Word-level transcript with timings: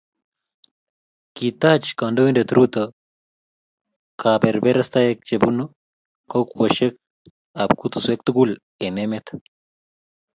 Kitach 1.35 1.87
kandoindet 1.99 2.49
Ruto 2.57 2.83
kabeberstaek 4.21 5.17
che 5.27 5.35
bunu 5.41 5.65
kokwecheshek 6.31 6.95
ab 7.61 7.69
kutuswek 7.79 8.19
tukul 8.25 8.49
ab 8.85 8.95
emet 9.03 9.27